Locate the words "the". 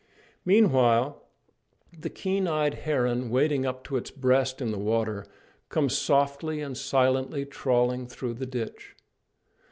1.95-2.09, 4.71-4.79, 8.33-8.47